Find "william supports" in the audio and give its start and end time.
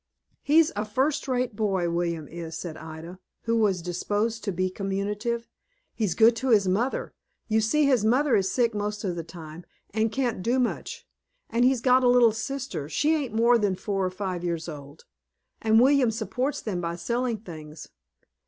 15.79-16.61